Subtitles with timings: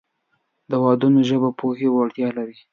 [0.69, 2.57] د عددونو ژبه د پوهې وړتیا لري.